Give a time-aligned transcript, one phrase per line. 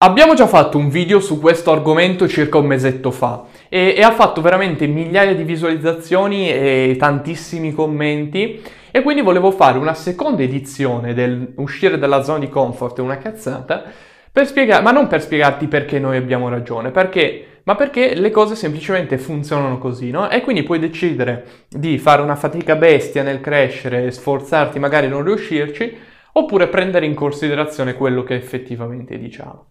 [0.00, 4.12] Abbiamo già fatto un video su questo argomento circa un mesetto fa e, e, ha
[4.12, 11.14] fatto veramente migliaia di visualizzazioni e tantissimi commenti e quindi volevo fare una seconda edizione
[11.14, 13.82] del uscire dalla zona di comfort una cazzata
[14.30, 18.54] per spiegare, ma non per spiegarti perché noi abbiamo ragione, perché, ma perché le cose
[18.54, 20.30] semplicemente funzionano così, no?
[20.30, 25.24] E quindi puoi decidere di fare una fatica bestia nel crescere e sforzarti magari non
[25.24, 29.66] riuscirci oppure prendere in considerazione quello che effettivamente diciamo.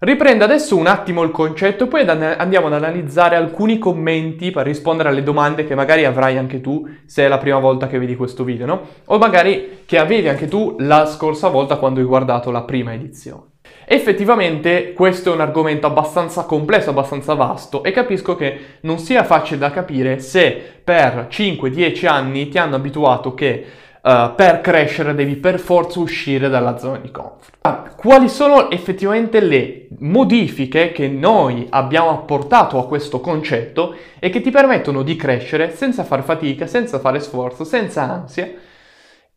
[0.00, 5.08] Riprendo adesso un attimo il concetto e poi andiamo ad analizzare alcuni commenti per rispondere
[5.08, 8.44] alle domande che magari avrai anche tu se è la prima volta che vedi questo
[8.44, 8.80] video, no?
[9.06, 13.46] O magari che avevi anche tu la scorsa volta quando hai guardato la prima edizione.
[13.84, 19.58] Effettivamente questo è un argomento abbastanza complesso, abbastanza vasto e capisco che non sia facile
[19.58, 23.64] da capire se per 5-10 anni ti hanno abituato che
[24.00, 27.56] Uh, per crescere devi per forza uscire dalla zona di comfort.
[27.62, 34.40] Ah, quali sono effettivamente le modifiche che noi abbiamo apportato a questo concetto e che
[34.40, 38.50] ti permettono di crescere senza fare fatica, senza fare sforzo, senza ansia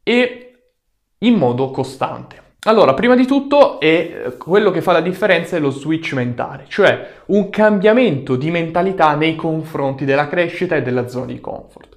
[0.03, 0.56] e
[1.18, 2.42] in modo costante?
[2.66, 6.66] Allora, prima di tutto è eh, quello che fa la differenza è lo switch mentale,
[6.68, 11.91] cioè un cambiamento di mentalità nei confronti della crescita e della zona di comfort.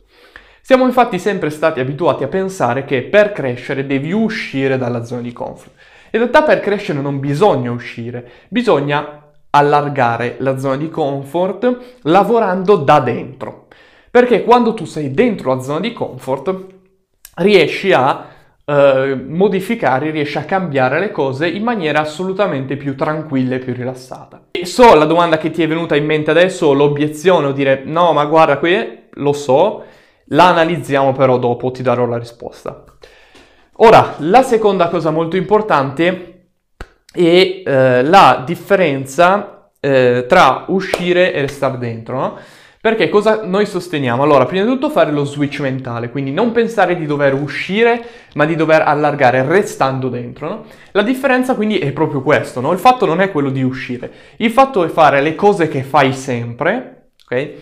[0.66, 5.30] Siamo infatti sempre stati abituati a pensare che per crescere devi uscire dalla zona di
[5.30, 5.72] comfort.
[6.12, 12.98] In realtà per crescere non bisogna uscire, bisogna allargare la zona di comfort lavorando da
[13.00, 13.66] dentro.
[14.10, 16.56] Perché quando tu sei dentro la zona di comfort
[17.34, 18.32] riesci a
[18.66, 24.44] Uh, modificare, riesci a cambiare le cose in maniera assolutamente più tranquilla e più rilassata.
[24.52, 28.14] E so la domanda che ti è venuta in mente adesso, l'obiezione o dire no,
[28.14, 29.84] ma guarda qui, lo so,
[30.26, 32.84] la analizziamo però dopo, ti darò la risposta.
[33.78, 36.46] Ora, la seconda cosa molto importante
[37.12, 42.38] è eh, la differenza eh, tra uscire e restare dentro, no?
[42.84, 44.22] Perché cosa noi sosteniamo?
[44.22, 48.04] Allora, prima di tutto fare lo switch mentale, quindi non pensare di dover uscire,
[48.34, 50.48] ma di dover allargare restando dentro.
[50.48, 50.64] No?
[50.92, 52.72] La differenza quindi è proprio questo, no?
[52.72, 56.12] Il fatto non è quello di uscire, il fatto è fare le cose che fai
[56.12, 57.52] sempre, ok?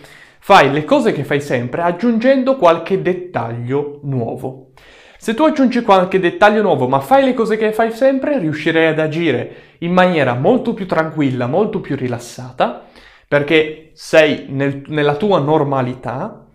[0.45, 4.71] Fai le cose che fai sempre aggiungendo qualche dettaglio nuovo.
[5.17, 8.99] Se tu aggiungi qualche dettaglio nuovo ma fai le cose che fai sempre, riuscirai ad
[8.99, 12.87] agire in maniera molto più tranquilla, molto più rilassata,
[13.25, 16.45] perché sei nel, nella tua normalità,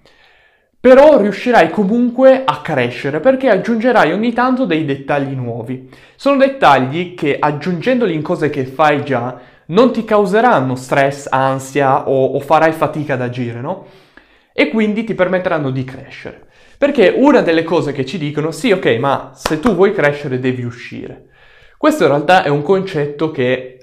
[0.79, 5.89] però riuscirai comunque a crescere perché aggiungerai ogni tanto dei dettagli nuovi.
[6.15, 12.35] Sono dettagli che aggiungendoli in cose che fai già non ti causeranno stress, ansia o,
[12.35, 13.87] o farai fatica ad agire, no?
[14.53, 16.47] E quindi ti permetteranno di crescere.
[16.79, 20.63] Perché una delle cose che ci dicono, sì, ok, ma se tu vuoi crescere devi
[20.63, 21.27] uscire.
[21.77, 23.79] Questo in realtà è un concetto che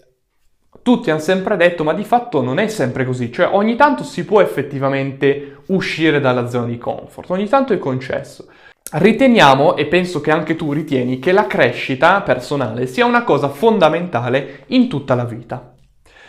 [0.82, 4.24] tutti hanno sempre detto, ma di fatto non è sempre così, cioè ogni tanto si
[4.26, 8.48] può effettivamente uscire dalla zona di comfort, ogni tanto è concesso.
[8.92, 14.64] Riteniamo, e penso che anche tu ritieni, che la crescita personale sia una cosa fondamentale
[14.68, 15.75] in tutta la vita.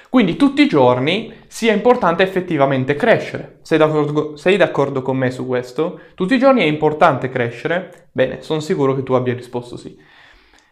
[0.09, 3.59] Quindi tutti i giorni sia importante effettivamente crescere.
[3.63, 6.01] Sei d'accordo, sei d'accordo, con me su questo?
[6.15, 8.09] Tutti i giorni è importante crescere?
[8.13, 9.97] Bene, sono sicuro che tu abbia risposto sì.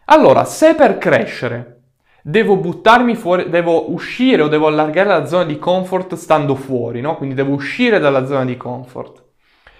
[0.05, 1.81] Allora, se per crescere
[2.21, 7.17] devo buttarmi fuori, devo uscire o devo allargare la zona di comfort stando fuori, no?
[7.17, 9.23] Quindi devo uscire dalla zona di comfort,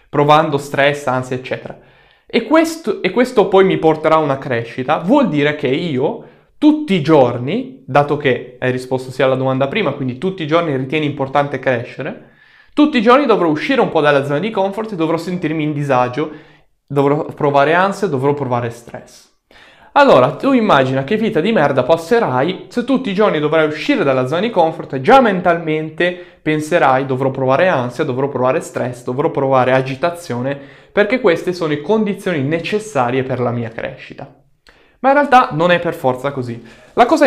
[0.09, 1.79] provando stress, ansia, eccetera.
[2.27, 6.23] E questo, e questo poi mi porterà a una crescita, vuol dire che io
[6.57, 10.75] tutti i giorni, dato che hai risposto sia alla domanda prima, quindi tutti i giorni
[10.75, 12.31] ritieni importante crescere,
[12.73, 15.73] tutti i giorni dovrò uscire un po' dalla zona di comfort e dovrò sentirmi in
[15.73, 16.31] disagio,
[16.87, 19.33] dovrò provare ansia, dovrò provare stress.
[19.97, 24.27] Allora, tu immagina che vita di merda passerai se tutti i giorni dovrai uscire dalla
[24.27, 30.59] zona di comfort già mentalmente penserai dovrò provare ansia, dovrò provare stress, dovrò provare agitazione,
[30.91, 34.44] perché queste sono le condizioni necessarie per la mia crescita.
[35.05, 36.59] Ma in realtà non è per forza così.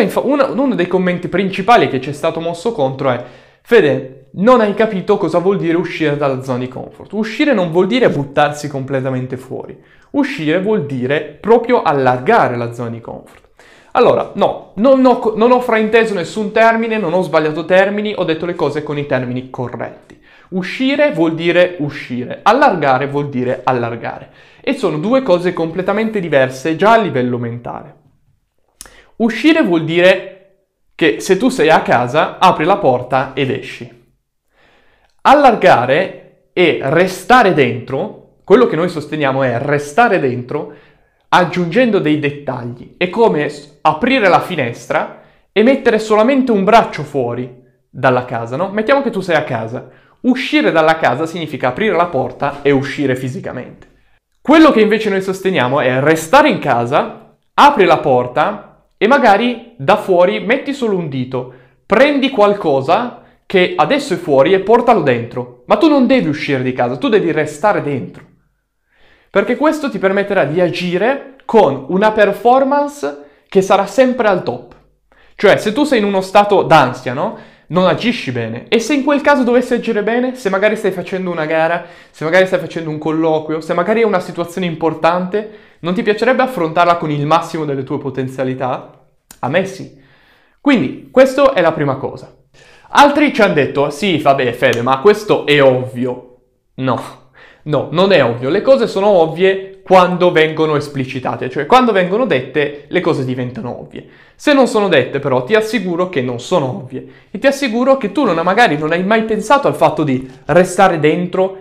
[0.01, 3.23] Infa- uno, uno dei commenti principali che ci è stato mosso contro è
[3.61, 7.13] Fede, non hai capito cosa vuol dire uscire dalla zona di comfort.
[7.13, 9.81] Uscire non vuol dire buttarsi completamente fuori.
[10.11, 13.47] Uscire vuol dire proprio allargare la zona di comfort.
[13.93, 18.45] Allora, no, non ho, non ho frainteso nessun termine, non ho sbagliato termini, ho detto
[18.45, 20.19] le cose con i termini corretti.
[20.49, 24.31] Uscire vuol dire uscire, allargare vuol dire allargare
[24.61, 27.95] e sono due cose completamente diverse già a livello mentale.
[29.17, 30.35] Uscire vuol dire
[30.95, 34.07] che se tu sei a casa apri la porta ed esci.
[35.21, 40.73] Allargare e restare dentro, quello che noi sosteniamo è restare dentro
[41.29, 42.95] aggiungendo dei dettagli.
[42.97, 43.51] È come
[43.81, 48.69] aprire la finestra e mettere solamente un braccio fuori dalla casa, no?
[48.69, 49.89] Mettiamo che tu sei a casa.
[50.21, 53.87] Uscire dalla casa significa aprire la porta e uscire fisicamente.
[54.41, 59.95] Quello che invece noi sosteniamo è restare in casa, apri la porta e magari da
[59.95, 61.53] fuori metti solo un dito,
[61.85, 65.63] prendi qualcosa che adesso è fuori e portalo dentro.
[65.67, 68.23] Ma tu non devi uscire di casa, tu devi restare dentro.
[69.29, 74.75] Perché questo ti permetterà di agire con una performance che sarà sempre al top.
[75.35, 77.37] Cioè, se tu sei in uno stato d'ansia, no?
[77.69, 78.67] Non agisci bene.
[78.67, 82.23] E se in quel caso dovessi agire bene, se magari stai facendo una gara, se
[82.23, 86.97] magari stai facendo un colloquio, se magari è una situazione importante, non ti piacerebbe affrontarla
[86.97, 89.05] con il massimo delle tue potenzialità?
[89.39, 89.97] A me sì.
[90.61, 92.35] Quindi, questa è la prima cosa.
[92.91, 96.25] Altri ci hanno detto, sì, vabbè Fede, ma questo è ovvio.
[96.75, 97.18] No,
[97.69, 98.49] No, non è ovvio.
[98.49, 104.07] Le cose sono ovvie quando vengono esplicitate, cioè quando vengono dette le cose diventano ovvie.
[104.35, 108.11] Se non sono dette però ti assicuro che non sono ovvie e ti assicuro che
[108.11, 111.57] tu non, magari non hai mai pensato al fatto di restare dentro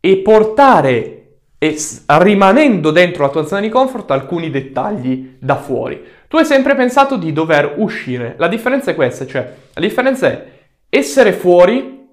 [0.00, 1.18] e portare
[1.58, 1.76] e
[2.06, 6.02] rimanendo dentro la tua zona di comfort alcuni dettagli da fuori.
[6.26, 8.34] Tu hai sempre pensato di dover uscire.
[8.36, 10.44] La differenza è questa, cioè la differenza è
[10.88, 12.04] essere fuori,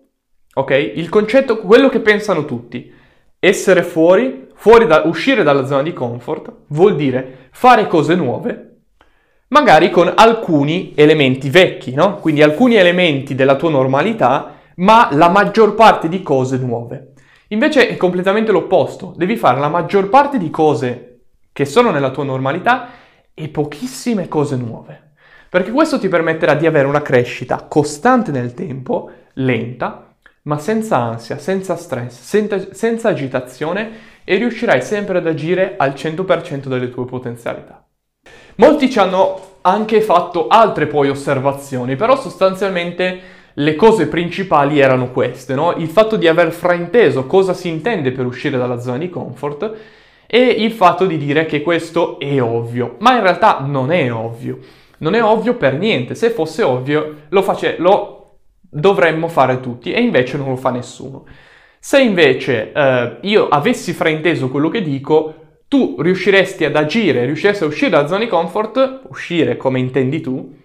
[0.53, 0.91] ok?
[0.95, 2.97] Il concetto, quello che pensano tutti
[3.39, 8.65] essere fuori, fuori da, uscire dalla zona di comfort, vuol dire fare cose nuove,
[9.47, 12.15] magari con alcuni elementi vecchi, no?
[12.15, 17.13] Quindi alcuni elementi della tua normalità, ma la maggior parte di cose nuove.
[17.49, 21.21] Invece è completamente l'opposto, devi fare la maggior parte di cose
[21.51, 22.89] che sono nella tua normalità
[23.33, 25.13] e pochissime cose nuove.
[25.49, 30.08] Perché questo ti permetterà di avere una crescita costante nel tempo, lenta,
[30.49, 33.91] ma senza ansia, senza stress, senza, senza agitazione
[34.23, 37.85] e riuscirai sempre ad agire al 100% delle tue potenzialità.
[38.55, 43.19] Molti ci hanno anche fatto altre poi osservazioni, però sostanzialmente
[43.53, 45.75] le cose principali erano queste, no?
[45.77, 49.71] Il fatto di aver frainteso cosa si intende per uscire dalla zona di comfort
[50.25, 54.57] e il fatto di dire che questo è ovvio, ma in realtà non è ovvio.
[54.97, 58.18] Non è ovvio per niente, se fosse ovvio lo, face- lo
[58.69, 61.25] dovremmo fare tutti e invece non lo fa nessuno.
[61.79, 65.33] Se invece eh, io avessi frainteso quello che dico,
[65.67, 70.55] tu riusciresti ad agire, riusciresti a uscire dalla zona di comfort, uscire come intendi tu,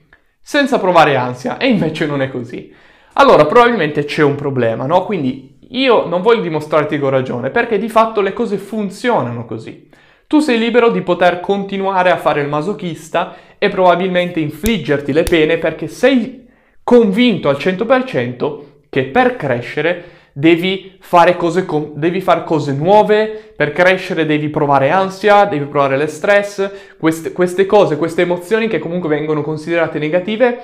[0.41, 2.73] senza provare ansia, e invece non è così.
[3.15, 5.05] Allora probabilmente c'è un problema, no?
[5.05, 9.89] Quindi io non voglio dimostrarti che ho ragione, perché di fatto le cose funzionano così.
[10.27, 15.59] Tu sei libero di poter continuare a fare il masochista e probabilmente infliggerti le pene
[15.59, 16.44] perché sei
[16.85, 18.59] convinto al 100%
[18.91, 21.65] che per crescere devi fare, cose
[21.95, 27.67] devi fare cose nuove, per crescere devi provare ansia, devi provare le stress, queste, queste
[27.67, 30.59] cose, queste emozioni che comunque vengono considerate negative,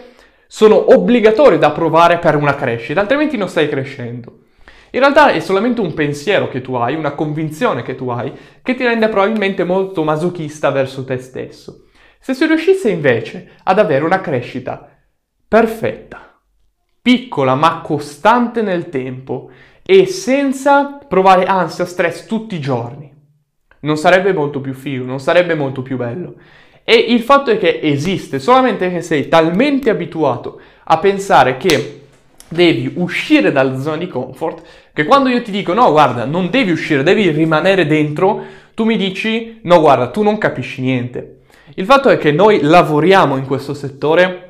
[0.46, 4.38] sono obbligatorie da provare per una crescita, altrimenti non stai crescendo.
[4.92, 8.74] In realtà è solamente un pensiero che tu hai, una convinzione che tu hai, che
[8.74, 11.84] ti rende probabilmente molto masochista verso te stesso.
[12.18, 14.89] Se si riuscisse invece ad avere una crescita
[15.50, 16.38] perfetta,
[17.02, 19.50] piccola ma costante nel tempo
[19.82, 23.12] e senza provare ansia, stress tutti i giorni.
[23.80, 26.36] Non sarebbe molto più figo, non sarebbe molto più bello.
[26.84, 32.02] E il fatto è che esiste, solamente che sei talmente abituato a pensare che
[32.46, 36.70] devi uscire dalla zona di comfort, che quando io ti dico no, guarda, non devi
[36.70, 38.40] uscire, devi rimanere dentro,
[38.74, 41.40] tu mi dici no, guarda, tu non capisci niente.
[41.74, 44.49] Il fatto è che noi lavoriamo in questo settore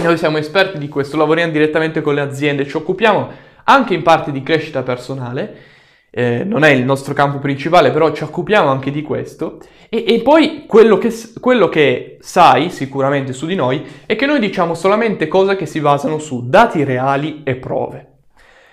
[0.00, 3.30] noi siamo esperti di questo, lavoriamo direttamente con le aziende, ci occupiamo
[3.64, 5.70] anche in parte di crescita personale,
[6.10, 9.58] eh, non è il nostro campo principale, però ci occupiamo anche di questo.
[9.88, 14.38] E, e poi quello che, quello che, sai sicuramente su di noi è che noi
[14.38, 18.08] diciamo solamente cose che si basano su dati reali e prove.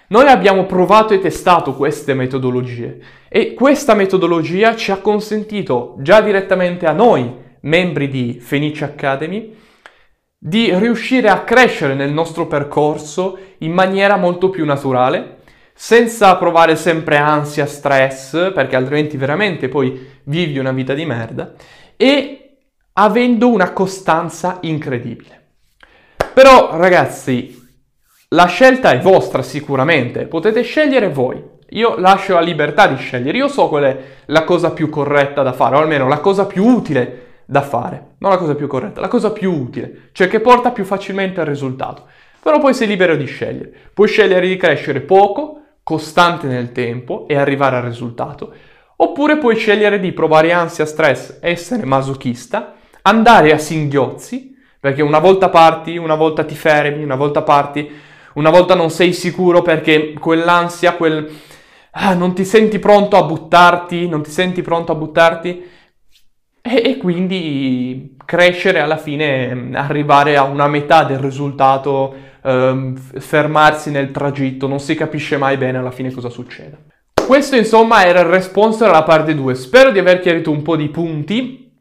[0.08, 3.00] Noi abbiamo provato e testato queste metodologie
[3.30, 9.56] e questa metodologia ci ha consentito già direttamente a noi, membri di Fenice Academy,
[10.42, 15.40] di riuscire a crescere nel nostro percorso in maniera molto più naturale,
[15.74, 21.54] senza provare sempre ansia, stress, perché altrimenti veramente poi vivi una vita di merda,
[21.98, 22.58] e
[22.94, 25.48] avendo una costanza incredibile.
[26.34, 27.58] Però ragazzi,
[28.30, 31.44] la scelta è vostra sicuramente, potete scegliere voi.
[31.72, 35.54] Io lascio la libertà di scegliere, io so qual è la cosa più corretta da
[35.54, 39.08] fare, o almeno la cosa più utile da fare, non la cosa più corretta, la
[39.08, 42.06] cosa più utile, cioè che porta più facilmente al risultato.
[42.40, 43.74] Però poi sei libero di scegliere.
[43.92, 48.54] Puoi scegliere di crescere poco, costante nel tempo e arrivare al risultato,
[48.98, 55.50] oppure puoi scegliere di provare ansia, stress, essere masochista, andare a singhiozzi, Perché una volta
[55.50, 57.92] parti, una volta ti fermi, una volta parti,
[58.36, 61.30] una volta non sei sicuro perché quell'ansia, quel...
[61.92, 65.78] Ah, non ti senti pronto a buttarti, non ti senti pronto a buttarti
[66.70, 74.12] e, e quindi crescere alla fine, arrivare a una metà del risultato, ehm, fermarsi nel
[74.12, 76.78] tragitto, non si capisce mai bene alla fine cosa succede.
[77.26, 80.90] Questo insomma era il response alla parte 2, spero di aver chiarito un po' di
[80.90, 81.72] punti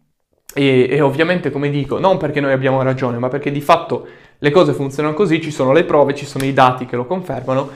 [0.54, 4.06] e, e, ovviamente, come dico, non perché noi abbiamo ragione, ma perché di fatto
[4.38, 7.68] le cose funzionano così, ci sono le prove, ci sono i dati che lo confermano.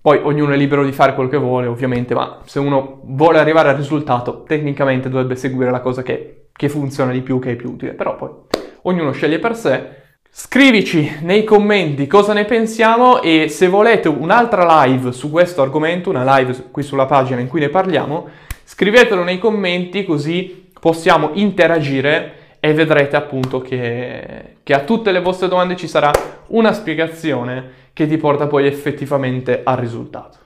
[0.00, 3.70] Poi ognuno è libero di fare quello che vuole, ovviamente, ma se uno vuole arrivare
[3.70, 7.72] al risultato, tecnicamente dovrebbe seguire la cosa che, che funziona di più, che è più
[7.72, 7.92] utile.
[7.92, 8.30] Però poi
[8.82, 10.04] ognuno sceglie per sé.
[10.30, 16.36] Scrivici nei commenti cosa ne pensiamo e se volete un'altra live su questo argomento, una
[16.36, 18.28] live qui sulla pagina in cui ne parliamo,
[18.64, 25.48] scrivetelo nei commenti così possiamo interagire e vedrete appunto che, che a tutte le vostre
[25.48, 26.10] domande ci sarà
[26.48, 30.45] una spiegazione che ti porta poi effettivamente al risultato.